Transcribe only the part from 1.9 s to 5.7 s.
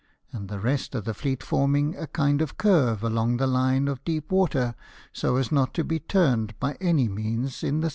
a kind of curve along the line of deep water so as